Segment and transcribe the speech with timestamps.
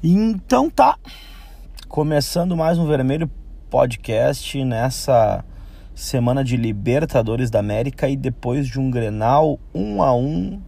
[0.00, 0.96] Então tá,
[1.88, 3.28] começando mais um Vermelho
[3.68, 5.44] Podcast nessa
[5.92, 10.62] semana de Libertadores da América e depois de um Grenal um a um.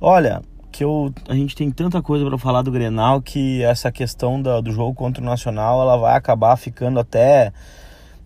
[0.00, 0.42] Olha,
[0.72, 4.60] que eu, a gente tem tanta coisa para falar do Grenal que essa questão da,
[4.60, 7.52] do jogo contra o Nacional ela vai acabar ficando até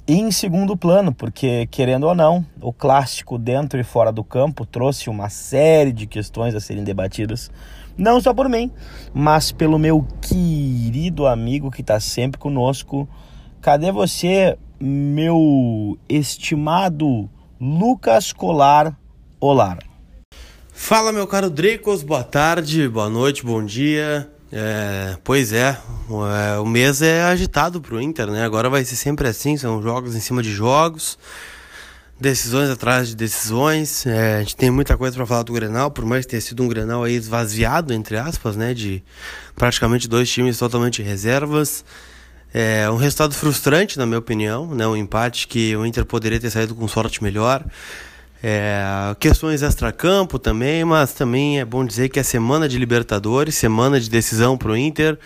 [0.08, 5.10] em segundo plano, porque querendo ou não, o clássico dentro e fora do campo trouxe
[5.10, 7.50] uma série de questões a serem debatidas
[7.96, 8.70] não só por mim,
[9.12, 13.08] mas pelo meu querido amigo que está sempre conosco.
[13.60, 17.28] Cadê você, meu estimado
[17.60, 18.96] Lucas Colar
[19.40, 19.78] Olar?
[20.72, 24.30] Fala, meu caro Dracos, boa tarde, boa noite, bom dia.
[24.52, 28.42] É, pois é, é, o mês é agitado pro Inter, né?
[28.42, 31.18] Agora vai ser sempre assim, são jogos em cima de jogos
[32.20, 34.04] decisões atrás de decisões.
[34.06, 36.62] É, a gente tem muita coisa para falar do Grenal, por mais que tenha sido
[36.62, 38.74] um Grenal aí esvaziado, entre aspas, né?
[38.74, 39.02] De
[39.56, 41.84] praticamente dois times totalmente reservas.
[42.52, 44.86] É um resultado frustrante, na minha opinião, né?
[44.86, 47.64] Um empate que o Inter poderia ter saído com sorte melhor.
[48.42, 54.00] É, questões extra-campo também, mas também é bom dizer que é semana de Libertadores, semana
[54.00, 55.18] de decisão para o Inter.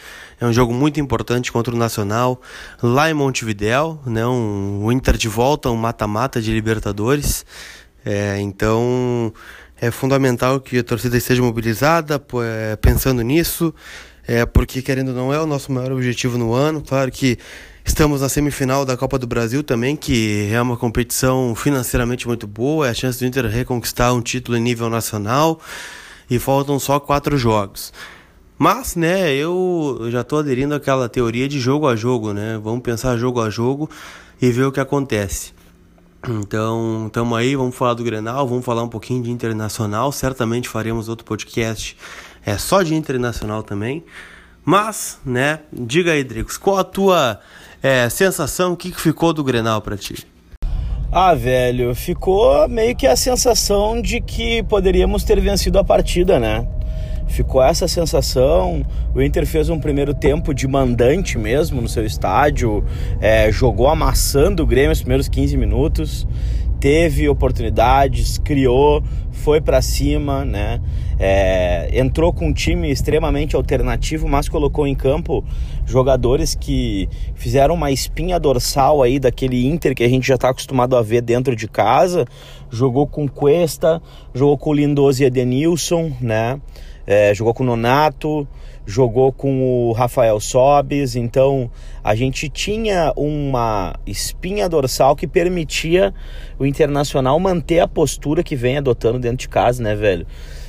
[0.44, 2.38] É um jogo muito importante contra o Nacional
[2.82, 4.26] lá em Montevidéu, né?
[4.26, 7.46] Um, o Inter de volta, um mata-mata de Libertadores.
[8.04, 9.32] É, então
[9.80, 13.74] é fundamental que a torcida esteja mobilizada, é, pensando nisso,
[14.28, 16.82] é, porque querendo ou não é o nosso maior objetivo no ano.
[16.82, 17.38] Claro que
[17.86, 22.86] Estamos na semifinal da Copa do Brasil também, que é uma competição financeiramente muito boa,
[22.86, 25.60] é a chance do Inter reconquistar um título em nível nacional
[26.30, 27.92] e faltam só quatro jogos.
[28.56, 32.58] Mas, né, eu já estou aderindo àquela teoria de jogo a jogo, né?
[32.62, 33.90] Vamos pensar jogo a jogo
[34.40, 35.52] e ver o que acontece.
[36.26, 41.08] Então, estamos aí, vamos falar do Grenal, vamos falar um pouquinho de Internacional, certamente faremos
[41.08, 41.96] outro podcast
[42.46, 44.04] é só de Internacional também.
[44.64, 47.40] Mas, né, diga aí, Dricos, qual a tua
[47.82, 50.26] é, sensação, o que ficou do Grenal para ti?
[51.12, 56.66] Ah, velho, ficou meio que a sensação de que poderíamos ter vencido a partida, né?
[57.26, 58.84] Ficou essa sensação.
[59.14, 62.84] O Inter fez um primeiro tempo de mandante mesmo no seu estádio,
[63.20, 66.26] é, jogou amassando o Grêmio os primeiros 15 minutos
[66.84, 70.82] teve oportunidades, criou, foi para cima, né?
[71.18, 75.42] É, entrou com um time extremamente alternativo, mas colocou em campo
[75.86, 80.94] jogadores que fizeram uma espinha dorsal aí daquele Inter que a gente já está acostumado
[80.94, 82.26] a ver dentro de casa.
[82.70, 84.02] Jogou com Cuesta,
[84.34, 86.60] jogou com Lindoso e Edenilson, né?
[87.06, 88.46] É, jogou com o Nonato,
[88.86, 91.70] jogou com o Rafael Sobes, então
[92.02, 96.14] a gente tinha uma espinha dorsal que permitia
[96.58, 100.26] o Internacional manter a postura que vem adotando dentro de casa, né, velho?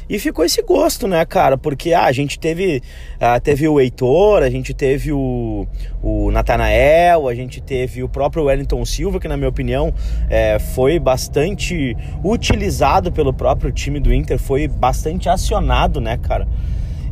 [0.09, 1.57] E ficou esse gosto, né, cara?
[1.57, 2.81] Porque ah, a gente teve,
[3.19, 5.67] ah, teve o Heitor, a gente teve o,
[6.01, 9.93] o Natanael, a gente teve o próprio Wellington Silva, que na minha opinião
[10.29, 16.47] é, foi bastante utilizado pelo próprio time do Inter, foi bastante acionado, né, cara?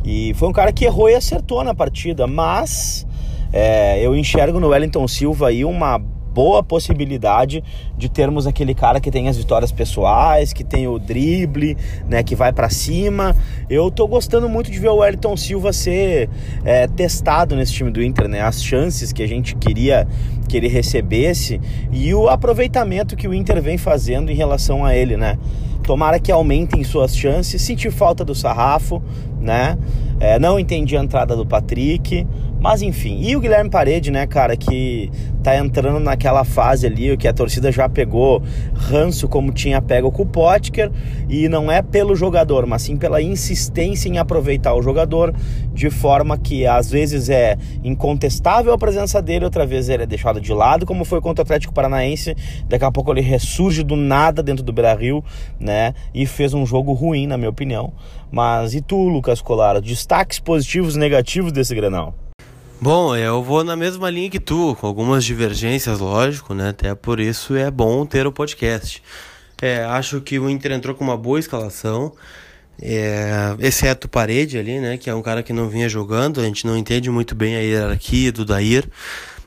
[0.04, 3.06] E foi um cara que errou e acertou na partida, mas
[3.52, 6.00] é, eu enxergo no Wellington Silva aí uma
[6.34, 7.62] boa possibilidade
[7.96, 11.76] de termos aquele cara que tem as vitórias pessoais, que tem o drible,
[12.08, 13.36] né, que vai para cima.
[13.70, 16.28] Eu tô gostando muito de ver o Wellington Silva ser
[16.64, 18.40] é, testado nesse time do Inter, né?
[18.40, 20.06] As chances que a gente queria
[20.48, 21.60] que ele recebesse
[21.92, 25.38] e o aproveitamento que o Inter vem fazendo em relação a ele, né?
[25.84, 27.62] Tomara que aumentem suas chances.
[27.62, 29.02] Senti falta do sarrafo,
[29.40, 29.78] né?
[30.18, 32.26] É, não entendi a entrada do Patrick,
[32.64, 33.20] mas enfim.
[33.20, 37.70] E o Guilherme Parede, né, cara, que tá entrando naquela fase ali, que a torcida
[37.70, 38.42] já pegou
[38.72, 40.90] ranço como tinha pego com o Potker,
[41.28, 45.34] e não é pelo jogador, mas sim pela insistência em aproveitar o jogador,
[45.74, 50.40] de forma que às vezes é incontestável a presença dele, outra vez ele é deixado
[50.40, 52.34] de lado, como foi contra o Atlético Paranaense.
[52.66, 55.22] Daqui a pouco ele ressurge do nada dentro do Beira-Rio,
[55.60, 55.92] né?
[56.14, 57.92] E fez um jogo ruim, na minha opinião.
[58.32, 59.82] Mas e tu, Lucas Colara?
[59.82, 62.23] Destaques positivos e negativos desse Grenal?
[62.80, 66.70] Bom, eu vou na mesma linha que tu, com algumas divergências, lógico, né?
[66.70, 69.02] Até por isso é bom ter o podcast.
[69.62, 72.12] É, acho que o Inter entrou com uma boa escalação,
[72.82, 74.98] é, exceto Parede ali, né?
[74.98, 77.60] Que é um cara que não vinha jogando, a gente não entende muito bem a
[77.60, 78.84] hierarquia do Dair,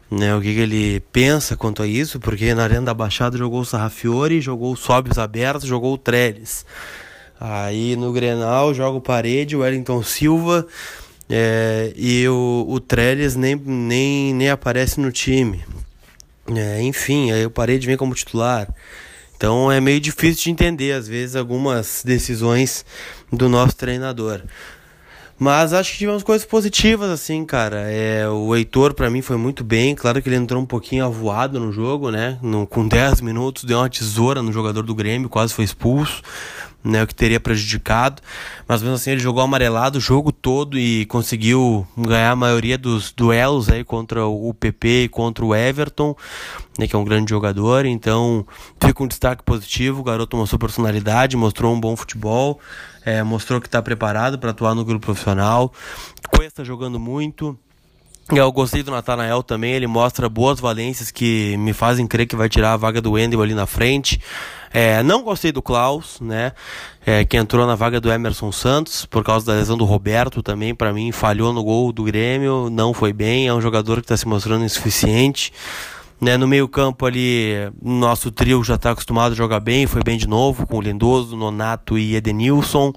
[0.10, 0.34] né?
[0.34, 3.66] O que, que ele pensa quanto a isso, porque na Arena da Baixada jogou o
[3.66, 6.66] Sarrafiore, jogou o Sobis abertos, jogou o Trellis.
[7.40, 10.66] Aí no Grenal joga o Parede, o Wellington Silva
[11.30, 15.64] é, e o, o Trellis nem, nem, nem aparece no time.
[16.56, 18.68] É, enfim, aí o Parede vem como titular.
[19.36, 22.86] Então é meio difícil de entender, às vezes, algumas decisões
[23.32, 24.42] do nosso treinador.
[25.40, 27.82] Mas acho que tivemos coisas positivas, assim, cara.
[27.92, 29.94] É, o Heitor, para mim, foi muito bem.
[29.94, 32.40] Claro que ele entrou um pouquinho avoado no jogo, né?
[32.42, 36.24] No, com 10 minutos, deu uma tesoura no jogador do Grêmio, quase foi expulso
[36.88, 38.22] né, o que teria prejudicado.
[38.68, 43.12] Mas mesmo assim ele jogou amarelado o jogo todo e conseguiu ganhar a maioria dos
[43.12, 46.16] duelos aí contra o PP e contra o Everton,
[46.80, 47.86] né, que é um grande jogador.
[47.86, 48.46] Então
[48.80, 50.02] fica um destaque positivo.
[50.02, 52.60] O garoto mostrou personalidade, mostrou um bom futebol,
[53.06, 55.72] é, mostrou que está preparado para atuar no grupo profissional.
[56.30, 57.58] Cuesta jogando muito.
[58.30, 62.50] Eu gostei do Natanael também, ele mostra boas valências que me fazem crer que vai
[62.50, 64.20] tirar a vaga do Wendel ali na frente.
[64.80, 66.52] É, não gostei do Klaus, né?
[67.04, 70.76] É, que entrou na vaga do Emerson Santos por causa da lesão do Roberto também.
[70.76, 73.48] Para mim, falhou no gol do Grêmio, não foi bem.
[73.48, 75.52] É um jogador que está se mostrando insuficiente.
[76.22, 80.28] Né, no meio-campo ali, nosso trio já está acostumado a jogar bem, foi bem de
[80.28, 82.94] novo, com o Lindoso, Nonato e Edenilson.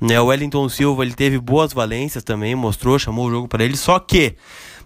[0.00, 3.76] Né, o Wellington Silva ele teve boas valências também, mostrou, chamou o jogo para ele,
[3.76, 4.36] só que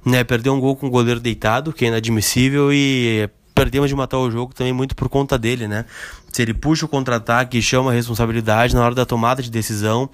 [0.03, 4.19] né, perdeu um gol com o goleiro deitado, que é inadmissível, e perdemos de matar
[4.19, 5.85] o jogo também muito por conta dele, né?
[6.33, 10.09] Se ele puxa o contra-ataque chama a responsabilidade na hora da tomada de decisão,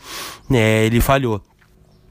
[0.48, 1.40] né, ele falhou.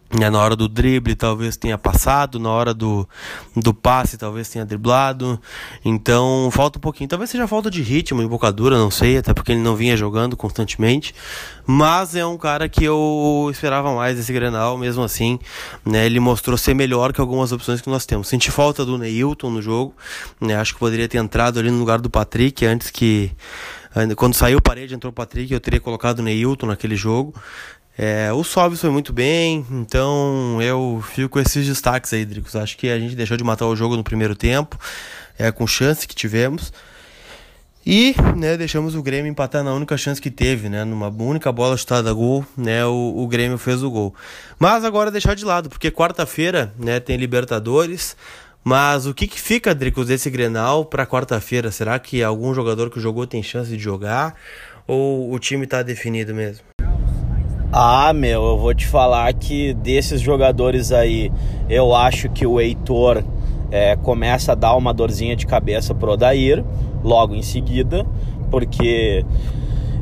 [0.09, 3.07] É, na hora do drible talvez tenha passado, na hora do,
[3.53, 5.39] do passe talvez tenha driblado.
[5.83, 7.09] Então falta um pouquinho.
[7.09, 11.13] Talvez seja falta de ritmo, embocadura, não sei, até porque ele não vinha jogando constantemente.
[11.65, 15.37] Mas é um cara que eu esperava mais desse Grenal, mesmo assim.
[15.85, 18.29] Né, ele mostrou ser melhor que algumas opções que nós temos.
[18.29, 19.93] Senti falta do Neilton no jogo.
[20.39, 23.31] Né, acho que poderia ter entrado ali no lugar do Patrick antes que.
[24.15, 27.33] Quando saiu parede, entrou o Patrick, eu teria colocado o Neilton naquele jogo.
[27.97, 32.55] É, o Sobs foi muito bem, então eu fico com esses destaques aí, Dricos.
[32.55, 34.77] Acho que a gente deixou de matar o jogo no primeiro tempo,
[35.37, 36.71] é, com chance que tivemos.
[37.83, 40.83] E né, deixamos o Grêmio empatar na única chance que teve, né?
[40.83, 42.85] Numa única bola chutada a gol, né?
[42.85, 44.13] O, o Grêmio fez o gol.
[44.59, 48.15] Mas agora deixar de lado, porque quarta-feira né, tem Libertadores.
[48.61, 51.71] Mas o que, que fica, Dricos, desse Grenal para quarta-feira?
[51.71, 54.35] Será que algum jogador que jogou tem chance de jogar?
[54.85, 56.76] Ou o time está definido mesmo?
[57.71, 61.29] Ah, meu, eu vou te falar que desses jogadores aí,
[61.69, 63.21] eu acho que o Heitor
[63.69, 66.63] é, começa a dar uma dorzinha de cabeça pro Odair
[67.03, 68.05] logo em seguida,
[68.49, 69.25] porque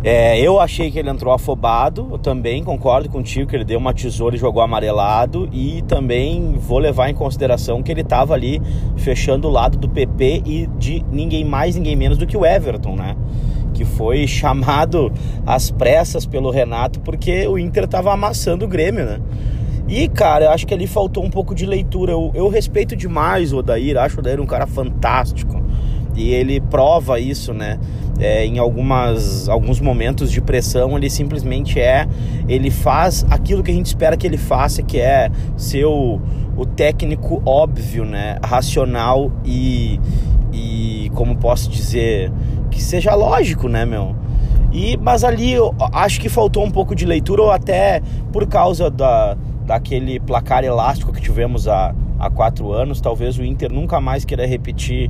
[0.04, 3.96] é, eu achei que ele entrou afobado, eu também concordo contigo que ele deu uma
[3.96, 8.62] tesoura e jogou amarelado, e também vou levar em consideração que ele estava ali
[8.96, 12.96] fechando o lado do PP e de ninguém mais, ninguém menos do que o Everton,
[12.96, 13.16] né?
[13.76, 15.12] Que foi chamado
[15.46, 19.20] às pressas pelo Renato porque o Inter estava amassando o Grêmio, né?
[19.88, 22.14] E, cara, eu acho que ali faltou um pouco de leitura.
[22.14, 25.64] Eu, eu respeito demais o Odair, acho o Odair um cara fantástico.
[26.16, 27.78] E ele prova isso, né?
[28.18, 32.08] É, em algumas, alguns momentos de pressão, ele simplesmente é.
[32.48, 36.20] Ele faz aquilo que a gente espera que ele faça, que é ser o,
[36.58, 38.40] o técnico óbvio, né?
[38.44, 40.00] Racional e,
[40.54, 42.32] e, como posso dizer,
[42.76, 44.14] que seja lógico, né, meu?
[44.72, 48.02] E, mas ali eu acho que faltou um pouco de leitura, ou até
[48.34, 53.72] por causa da, daquele placar elástico que tivemos há, há quatro anos, talvez o Inter
[53.72, 55.10] nunca mais queira repetir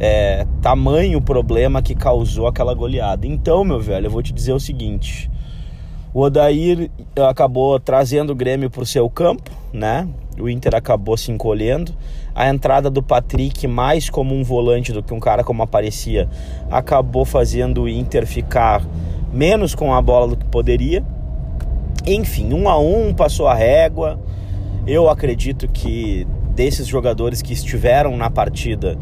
[0.00, 3.24] é, tamanho problema que causou aquela goleada.
[3.24, 5.30] Então, meu velho, eu vou te dizer o seguinte:
[6.12, 6.90] o Odair
[7.28, 10.08] acabou trazendo o Grêmio para o seu campo, né?
[10.40, 11.94] O Inter acabou se encolhendo.
[12.34, 16.28] A entrada do Patrick, mais como um volante do que um cara como aparecia,
[16.70, 18.82] acabou fazendo o Inter ficar
[19.32, 21.04] menos com a bola do que poderia.
[22.06, 24.18] Enfim, um a um passou a régua.
[24.86, 28.98] Eu acredito que desses jogadores que estiveram na partida,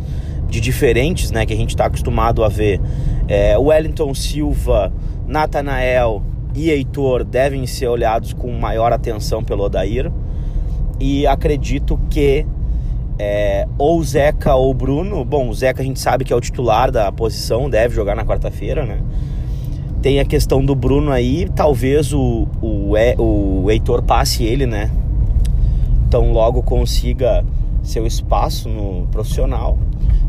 [0.49, 2.79] de diferentes, né, que a gente está acostumado a ver,
[3.27, 4.93] é, Wellington Silva,
[5.27, 6.23] Natanael
[6.55, 10.13] e Heitor devem ser olhados com maior atenção pelo Odair.
[11.01, 12.47] E acredito que
[13.25, 15.25] é, ou Zeca ou Bruno.
[15.25, 18.25] Bom, o Zeca a gente sabe que é o titular da posição, deve jogar na
[18.25, 19.01] quarta-feira, né?
[20.03, 24.91] Tem a questão do Bruno aí, talvez o, o, o Heitor passe ele, né?
[26.09, 27.45] Então logo consiga
[27.85, 29.79] seu espaço no profissional.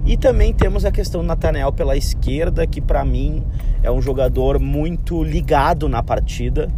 [0.06, 3.42] E também temos a questão do Nathaniel pela esquerda, que para mim
[3.82, 6.70] é um jogador muito ligado na partida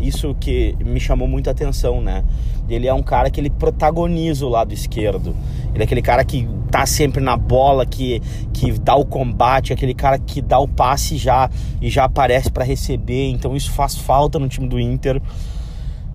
[0.00, 2.24] isso que me chamou muita atenção, né?
[2.68, 5.34] Ele é um cara que ele protagoniza o lado esquerdo.
[5.74, 8.20] Ele é aquele cara que tá sempre na bola, que,
[8.52, 12.64] que dá o combate, aquele cara que dá o passe já e já aparece para
[12.64, 13.30] receber.
[13.30, 15.20] Então isso faz falta no time do Inter,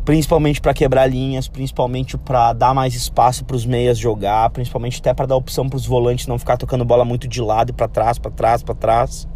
[0.04, 5.14] principalmente para quebrar linhas, principalmente para dar mais espaço para os meias jogar, principalmente até
[5.14, 7.88] para dar opção para os volantes não ficar tocando bola muito de lado e para
[7.88, 9.28] trás, para trás, para trás.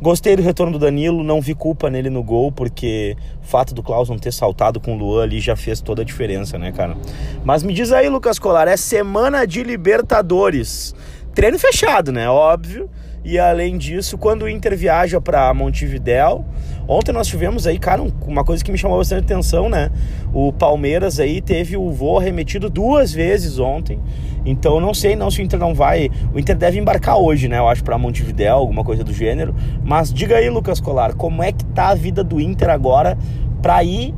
[0.00, 3.82] Gostei do retorno do Danilo, não vi culpa nele no gol, porque o fato do
[3.82, 6.96] Klaus não ter saltado com o Luan ali já fez toda a diferença, né, cara?
[7.44, 10.94] Mas me diz aí, Lucas Colar, é semana de Libertadores.
[11.34, 12.28] Treino fechado, né?
[12.28, 12.90] Óbvio.
[13.24, 16.44] E além disso, quando o Inter viaja para Montevidéu,
[16.88, 19.90] ontem nós tivemos aí, cara, uma coisa que me chamou bastante atenção, né?
[20.32, 23.98] O Palmeiras aí teve o voo arremetido duas vezes ontem.
[24.44, 27.58] Então não sei não se o Inter não vai, o Inter deve embarcar hoje, né?
[27.58, 29.54] Eu acho para Montevidéu, alguma coisa do gênero.
[29.84, 33.18] Mas diga aí, Lucas Colar, como é que tá a vida do Inter agora
[33.60, 34.14] para ir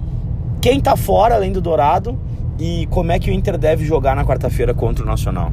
[0.61, 2.19] quem tá fora além do Dourado
[2.59, 5.53] e como é que o Inter deve jogar na quarta-feira contra o Nacional?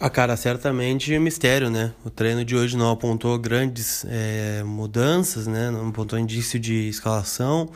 [0.00, 1.92] A cara, certamente mistério, né?
[2.02, 5.70] O treino de hoje não apontou grandes é, mudanças, né?
[5.70, 7.68] Não apontou indício de escalação.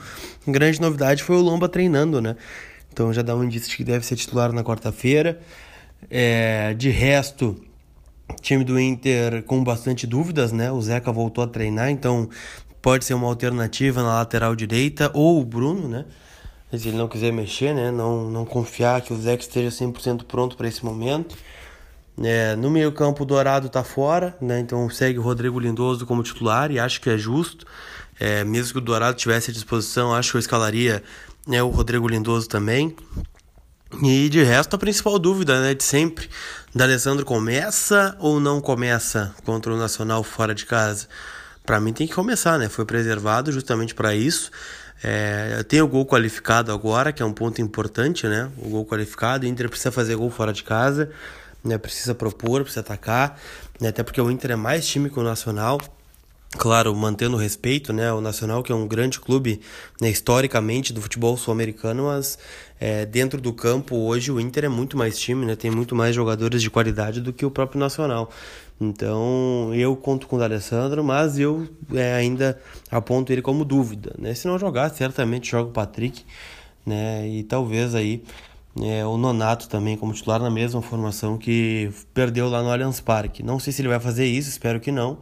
[0.49, 2.35] grande novidade foi o Lomba treinando, né?
[2.90, 5.38] Então já dá um indício de que deve ser titular na quarta-feira.
[6.11, 7.62] É, de resto,
[8.40, 10.73] time do Inter com bastante dúvidas, né?
[10.73, 12.31] O Zeca voltou a treinar, então
[12.81, 16.07] pode ser uma alternativa na lateral direita ou o Bruno, né?
[16.75, 17.90] Se ele não quiser mexer, né?
[17.90, 21.37] Não, não confiar que o Zeca esteja 100% pronto para esse momento.
[22.23, 24.61] É, no meio campo o Dourado está fora, né?
[24.61, 27.66] então segue o Rodrigo Lindoso como titular e acho que é justo.
[28.21, 31.02] É, mesmo que o Dourado tivesse à disposição, acho que eu escalaria
[31.47, 32.94] né, o Rodrigo Lindoso também.
[34.02, 36.28] E de resto, a principal dúvida né, de sempre:
[36.75, 41.09] D'Alessandro começa ou não começa contra o Nacional fora de casa?
[41.66, 42.68] Para mim tem que começar, né?
[42.68, 44.50] Foi preservado justamente para isso.
[45.02, 48.50] É, tem o gol qualificado agora, que é um ponto importante, né?
[48.59, 51.11] O gol qualificado, o Inter precisa fazer gol fora de casa
[51.64, 51.78] né?
[51.78, 53.40] Precisa propor, precisa atacar,
[53.80, 53.88] né?
[53.88, 55.80] Até porque o Inter é mais time que o Nacional.
[56.56, 58.12] Claro, mantendo o respeito, né?
[58.12, 59.61] O Nacional, que é um grande clube
[60.00, 62.38] né, historicamente do futebol sul-americano, mas
[62.78, 65.56] é, dentro do campo hoje o Inter é muito mais time, né?
[65.56, 68.30] Tem muito mais jogadores de qualidade do que o próprio Nacional.
[68.80, 74.35] Então eu conto com o D'Alessandro, mas eu é, ainda aponto ele como dúvida, né?
[74.35, 76.25] Se não jogar, certamente joga o Patrick,
[76.87, 77.26] né?
[77.28, 78.23] E talvez aí
[78.83, 83.43] é, o Nonato também como titular na mesma formação que perdeu lá no Allianz Parque.
[83.43, 85.19] Não sei se ele vai fazer isso, espero que não,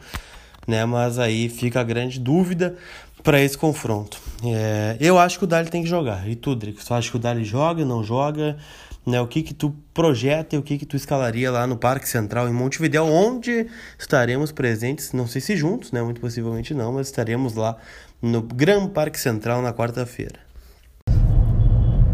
[0.66, 0.84] né?
[0.86, 2.76] Mas aí fica a grande dúvida
[3.22, 4.18] para esse confronto.
[4.44, 6.28] É, eu acho que o Dali tem que jogar.
[6.28, 8.56] E tu, Drico, tu acha que o Dali joga, não joga?
[9.04, 12.08] Né, o que que tu projeta e o que que tu escalaria lá no Parque
[12.08, 13.66] Central em Montevideo, onde
[13.98, 17.76] estaremos presentes, não sei se juntos, né, muito possivelmente não, mas estaremos lá
[18.22, 20.51] no Gran Parque Central na quarta-feira.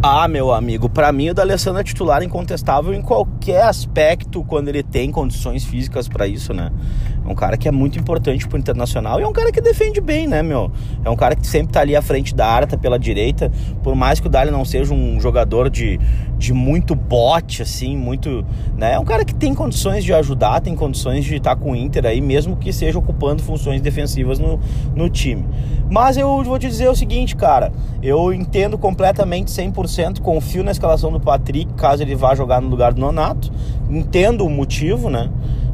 [0.01, 4.81] Ah, meu amigo, para mim o D'Alessandro é titular incontestável em qualquer aspecto quando ele
[4.81, 6.71] tem condições físicas para isso, né?
[7.29, 10.01] É um cara que é muito importante pro Internacional e é um cara que defende
[10.01, 10.71] bem, né, meu?
[11.05, 14.19] É um cara que sempre tá ali à frente da tá pela direita, por mais
[14.19, 16.01] que o Dali não seja um jogador de,
[16.39, 18.45] de muito bote, assim, muito,
[18.77, 18.95] né?
[18.95, 21.77] É um cara que tem condições de ajudar, tem condições de estar tá com o
[21.77, 24.59] Inter aí, mesmo que seja ocupando funções defensivas no,
[24.95, 25.45] no time.
[25.91, 30.71] Mas eu vou te dizer o seguinte, cara, eu entendo completamente 100% 100%, confio na
[30.71, 33.51] escalação do Patrick, caso ele vá jogar no lugar do Nonato.
[33.89, 35.31] Entendo o motivo, né?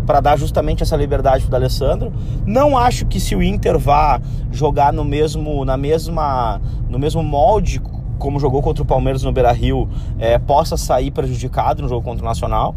[0.06, 2.12] Para dar justamente essa liberdade para o Alessandro.
[2.46, 4.20] Não acho que se o Inter vá
[4.52, 7.80] jogar no mesmo, na mesma, no mesmo molde
[8.18, 12.24] como jogou contra o Palmeiras no Beira Rio, é, possa sair prejudicado no jogo contra
[12.24, 12.74] o Nacional.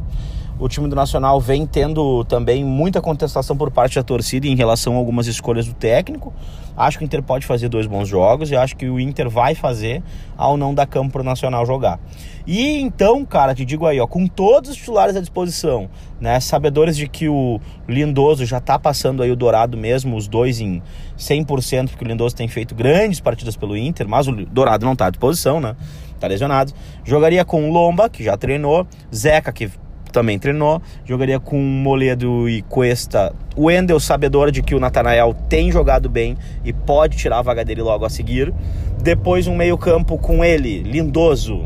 [0.60, 4.96] O time do Nacional vem tendo também muita contestação por parte da torcida em relação
[4.96, 6.34] a algumas escolhas do técnico.
[6.76, 9.54] Acho que o Inter pode fazer dois bons jogos e acho que o Inter vai
[9.54, 10.02] fazer
[10.36, 12.00] ao não dar campo para o Nacional jogar.
[12.48, 16.98] E então, cara, te digo aí, ó, com todos os titulares à disposição, né, sabedores
[16.98, 20.82] de que o Lindoso já tá passando aí o Dourado mesmo, os dois em
[21.20, 25.06] 100%, porque o Lindoso tem feito grandes partidas pelo Inter, mas o Dourado não tá
[25.06, 25.76] à disposição, né?
[26.20, 26.74] Tá lesionado.
[27.04, 29.70] Jogaria com o Lomba, que já treinou, Zeca, que
[30.12, 30.82] também treinou.
[31.06, 33.34] Jogaria com Moledo e Cuesta.
[33.56, 37.66] O Wendel, sabedor de que o Natanael tem jogado bem e pode tirar a vaga
[37.66, 38.54] dele logo a seguir.
[39.02, 41.66] Depois um meio-campo com ele, Lindoso,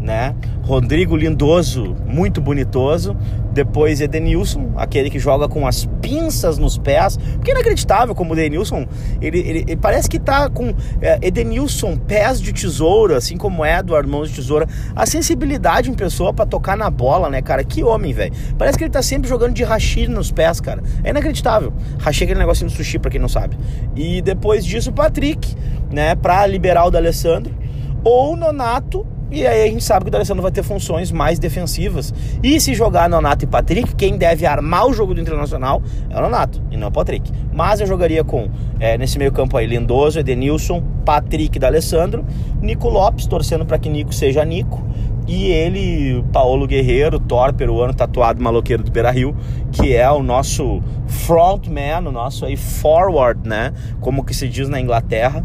[0.00, 0.34] né?
[0.62, 3.16] Rodrigo Lindoso, muito bonitoso.
[3.52, 7.16] Depois Edenilson, aquele que joga com as pinças nos pés.
[7.34, 8.86] Porque é inacreditável como o Edenilson,
[9.20, 14.08] ele, ele, ele parece que tá com é, Edenilson, pés de tesoura, assim como Edward,
[14.08, 14.68] mãos de tesoura.
[14.94, 17.64] A sensibilidade em pessoa para tocar na bola, né, cara?
[17.64, 18.32] Que homem, velho.
[18.56, 20.82] Parece que ele tá sempre jogando de hashi nos pés, cara.
[21.02, 21.72] É inacreditável.
[21.98, 23.58] Hashi é aquele negocinho do sushi, pra quem não sabe.
[23.96, 25.56] E depois disso, o Patrick,
[25.90, 27.58] né, pra liberar o D'Alessandro.
[28.04, 32.12] Ou Nonato e aí a gente sabe que o D'Alessandro vai ter funções mais defensivas.
[32.42, 36.20] E se jogar Nonato e Patrick, quem deve armar o jogo do Internacional é o
[36.20, 37.30] Nonato e não o Patrick.
[37.52, 38.48] Mas eu jogaria com,
[38.80, 42.24] é, nesse meio campo aí, Lindoso, Edenilson, Patrick e D'Alessandro,
[42.60, 44.82] Nico Lopes, torcendo para que Nico seja Nico,
[45.26, 49.36] E ele, Paulo Guerreiro, Thor peruano, tatuado maloqueiro do Beira Rio,
[49.70, 53.72] que é o nosso frontman, o nosso aí forward, né?
[54.00, 55.44] Como que se diz na Inglaterra.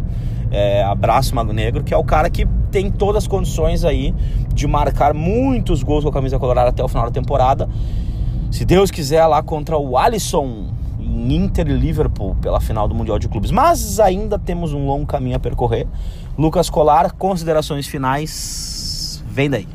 [0.51, 4.13] É, abraço Mago Negro, que é o cara que tem todas as condições aí
[4.53, 7.69] de marcar muitos gols com a camisa colorada até o final da temporada.
[8.51, 13.19] Se Deus quiser, lá contra o Alisson em Inter e Liverpool pela final do Mundial
[13.19, 13.51] de Clubes.
[13.51, 15.87] Mas ainda temos um longo caminho a percorrer.
[16.37, 19.23] Lucas Colar, considerações finais.
[19.27, 19.67] Vem daí.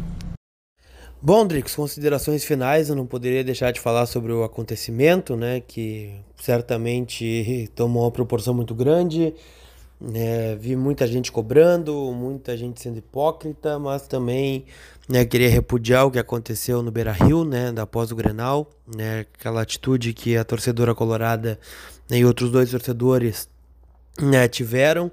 [1.22, 6.14] Bom, Drix, considerações finais, eu não poderia deixar de falar sobre o acontecimento, né, que
[6.34, 9.34] certamente tomou uma proporção muito grande,
[10.14, 14.64] é, vi muita gente cobrando, muita gente sendo hipócrita, mas também
[15.06, 19.60] né, queria repudiar o que aconteceu no Beira Rio, né, após o Grenal, né, aquela
[19.60, 21.58] atitude que a torcedora colorada
[22.08, 23.46] né, e outros dois torcedores
[24.18, 25.10] né, tiveram,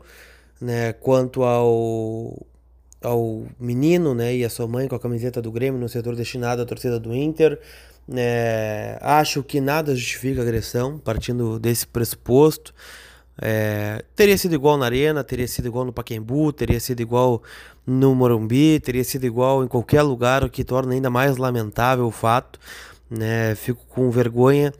[0.61, 2.45] né, quanto ao,
[3.01, 6.61] ao menino né, e a sua mãe com a camiseta do Grêmio no setor destinado
[6.61, 7.59] à torcida do Inter.
[8.09, 12.73] É, acho que nada justifica agressão, partindo desse pressuposto.
[13.39, 17.43] É, teria sido igual na Arena, teria sido igual no Paquembu, teria sido igual
[17.85, 22.11] no Morumbi, teria sido igual em qualquer lugar, o que torna ainda mais lamentável o
[22.11, 22.59] fato.
[23.09, 23.55] Né?
[23.55, 24.73] Fico com vergonha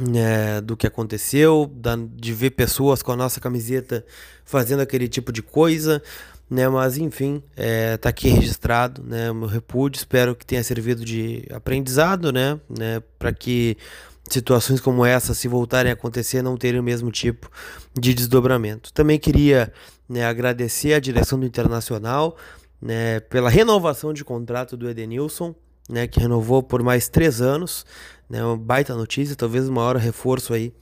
[0.00, 4.04] né, do que aconteceu, da, de ver pessoas com a nossa camiseta
[4.44, 6.02] fazendo aquele tipo de coisa.
[6.50, 11.02] Né, mas enfim, é, tá aqui registrado, né, o meu repúdio, espero que tenha servido
[11.02, 13.78] de aprendizado, né, né para que
[14.28, 17.50] situações como essa, se voltarem a acontecer, não terem o mesmo tipo
[17.92, 18.92] de desdobramento.
[18.92, 19.72] Também queria
[20.08, 22.36] né, agradecer à direção do Internacional
[22.80, 25.54] né, pela renovação de contrato do Edenilson,
[25.88, 27.84] né, que renovou por mais três anos.
[28.28, 30.72] Né, uma baita notícia, talvez o maior reforço aí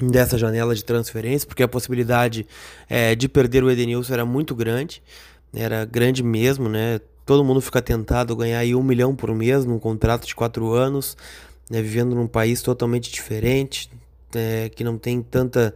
[0.00, 2.46] dessa janela de transferência, porque a possibilidade
[2.88, 5.02] é, de perder o Edenilson era muito grande,
[5.52, 7.00] era grande mesmo, né?
[7.26, 11.16] Todo mundo fica tentado ganhar aí um milhão por mês num contrato de quatro anos
[11.70, 13.90] né, vivendo num país totalmente diferente,
[14.34, 15.74] é, que não tem tanta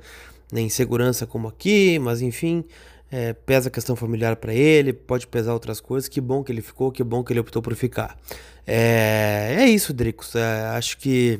[0.50, 2.64] né, insegurança como aqui, mas enfim,
[3.10, 6.08] é, pesa a questão familiar para ele, pode pesar outras coisas.
[6.08, 8.18] Que bom que ele ficou, que bom que ele optou por ficar.
[8.66, 10.34] É, é isso, Dricos.
[10.34, 11.38] É, acho que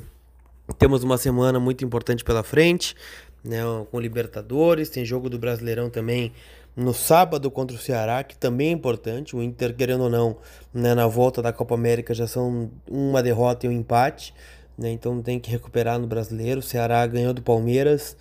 [0.78, 2.94] temos uma semana muito importante pela frente,
[3.44, 6.32] né, com Libertadores, tem jogo do Brasileirão também
[6.74, 9.36] no sábado contra o Ceará, que também é importante.
[9.36, 10.36] O Inter, querendo ou não,
[10.72, 14.34] né, na volta da Copa América já são uma derrota e um empate,
[14.76, 16.60] né, então tem que recuperar no brasileiro.
[16.60, 18.16] O Ceará ganhou do Palmeiras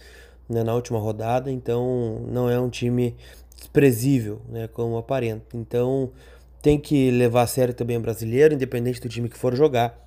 [0.50, 3.16] né, na última rodada, então não é um time
[3.56, 5.56] desprezível, né, como aparenta.
[5.56, 6.12] Então
[6.62, 9.98] tem que levar a sério também o brasileiro, independente do time que for jogar.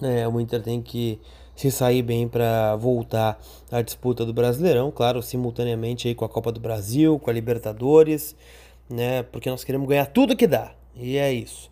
[0.00, 1.20] É, o Inter tem que
[1.54, 6.50] se sair bem para voltar à disputa do Brasileirão, claro, simultaneamente aí com a Copa
[6.50, 8.34] do Brasil, com a Libertadores,
[8.88, 9.22] né?
[9.24, 10.72] Porque nós queremos ganhar tudo que dá.
[10.96, 11.70] E é isso.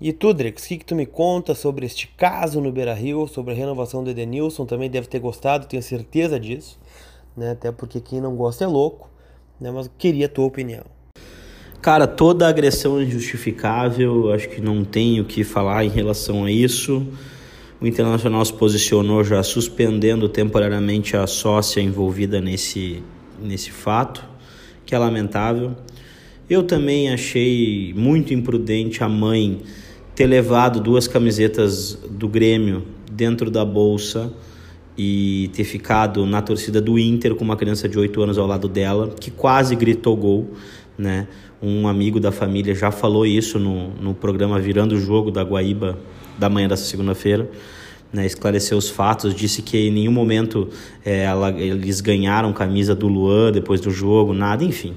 [0.00, 3.26] E tu, Drex, o que, que tu me conta sobre este caso no Beira Rio,
[3.26, 4.66] sobre a renovação do Edenilson?
[4.66, 6.78] Também deve ter gostado, tenho certeza disso,
[7.36, 7.52] né?
[7.52, 9.08] Até porque quem não gosta é louco,
[9.58, 9.70] né?
[9.70, 10.84] Mas queria a tua opinião.
[11.80, 16.50] Cara, toda agressão é injustificável, acho que não tenho o que falar em relação a
[16.50, 17.06] isso.
[17.78, 23.02] O Internacional se posicionou já suspendendo temporariamente a sócia envolvida nesse,
[23.42, 24.24] nesse fato,
[24.86, 25.76] que é lamentável.
[26.48, 29.60] Eu também achei muito imprudente a mãe
[30.14, 34.32] ter levado duas camisetas do Grêmio dentro da bolsa
[34.96, 38.68] e ter ficado na torcida do Inter com uma criança de 8 anos ao lado
[38.68, 40.50] dela, que quase gritou gol,
[40.96, 41.28] né?
[41.60, 45.98] Um amigo da família já falou isso no, no programa Virando o Jogo da Guaíba
[46.38, 47.48] da manhã dessa segunda-feira.
[48.12, 50.68] Né, esclareceu os fatos, disse que em nenhum momento
[51.04, 54.94] é, ela, eles ganharam camisa do Luan depois do jogo, nada, enfim.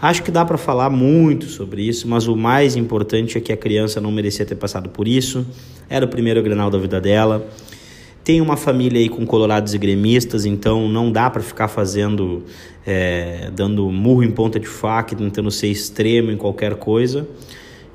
[0.00, 3.56] Acho que dá para falar muito sobre isso, mas o mais importante é que a
[3.56, 5.44] criança não merecia ter passado por isso.
[5.90, 7.46] Era o primeiro Grenal da vida dela.
[8.22, 12.44] Tem uma família aí com colorados e gremistas, então não dá para ficar fazendo,
[12.86, 17.26] é, dando murro em ponta de faca, tentando ser extremo em qualquer coisa.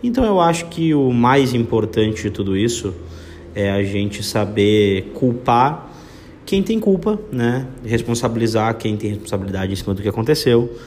[0.03, 2.93] Então eu acho que o mais importante de tudo isso
[3.55, 5.91] é a gente saber culpar
[6.45, 7.65] quem tem culpa, né?
[7.85, 10.77] Responsabilizar quem tem responsabilidade em cima do que aconteceu,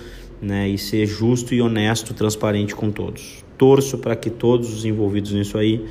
[0.41, 0.69] né?
[0.69, 3.43] E ser justo e honesto, transparente com todos.
[3.57, 5.87] Torço para que todos os envolvidos nisso aí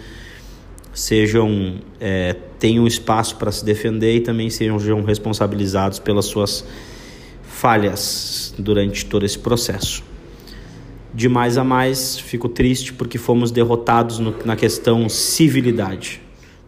[0.93, 6.63] sejam é, tenham espaço para se defender e também sejam responsabilizados pelas suas
[7.41, 10.03] falhas durante todo esse processo
[11.15, 16.21] de mais a mais, fico triste porque fomos derrotados no, na questão civilidade,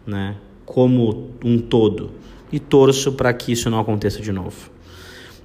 [0.06, 0.36] né?
[0.64, 2.10] Como um todo.
[2.50, 4.70] E torço para que isso não aconteça de novo.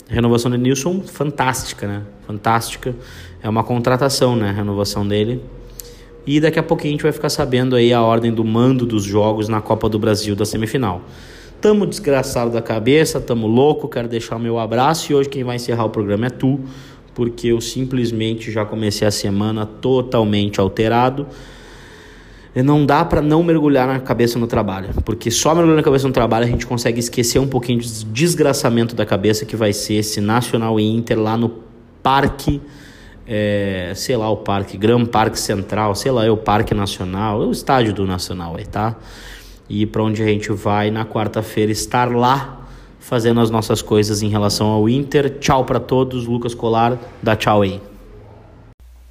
[0.08, 2.02] Renovação do Nilson, fantástica, né?
[2.26, 2.96] Fantástica.
[3.42, 4.50] É uma contratação, né?
[4.50, 5.42] A renovação dele.
[6.26, 9.04] E daqui a pouquinho a gente vai ficar sabendo aí a ordem do mando dos
[9.04, 11.02] jogos na Copa do Brasil da semifinal.
[11.60, 15.58] Tamo desgraçado da cabeça, tamo louco, quero deixar o meu abraço e hoje quem vai
[15.58, 16.60] encerrar o programa é tu,
[17.14, 21.28] porque eu simplesmente já comecei a semana totalmente alterado.
[22.56, 26.08] E não dá para não mergulhar na cabeça no trabalho, porque só mergulhando na cabeça
[26.08, 29.96] no trabalho a gente consegue esquecer um pouquinho de desgraçamento da cabeça que vai ser
[29.96, 31.50] esse Nacional Inter lá no
[32.04, 32.62] Parque
[33.26, 37.46] é, sei lá, o parque, Gran Parque Central, sei lá, é o Parque Nacional, é
[37.46, 38.96] o estádio do Nacional aí, tá?
[39.70, 42.63] E para onde a gente vai na quarta-feira estar lá
[43.04, 45.38] fazendo as nossas coisas em relação ao Inter.
[45.40, 47.82] Tchau para todos, Lucas Colar, dá tchau aí.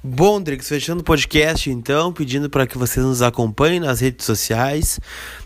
[0.03, 4.99] Bom, Drix, fechando o podcast então, pedindo para que vocês nos acompanhem nas redes sociais.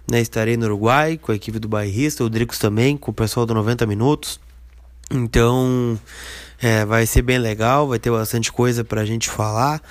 [0.09, 0.19] Né?
[0.19, 3.53] Estarei no Uruguai com a equipe do Bairrista, o Drix também, com o pessoal do
[3.53, 4.39] 90 Minutos.
[5.11, 5.99] Então,
[6.59, 9.81] é, vai ser bem legal, vai ter bastante coisa para a gente falar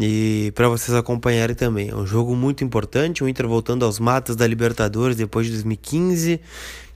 [0.00, 1.88] e para vocês acompanharem também.
[1.88, 6.40] É um jogo muito importante, o Inter voltando aos matas da Libertadores depois de 2015.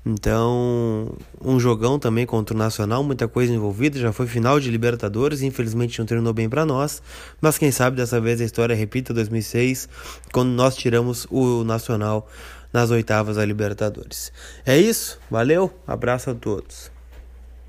[0.04, 3.98] Então, um jogão também contra o Nacional, muita coisa envolvida.
[3.98, 7.00] Já foi final de Libertadores, infelizmente não terminou bem para nós.
[7.40, 9.88] Mas quem sabe dessa vez a história repita 2006,
[10.32, 12.28] quando nós tiramos o Nacional
[12.72, 14.32] nas oitavas da Libertadores.
[14.66, 16.90] É isso, valeu, abraço a todos.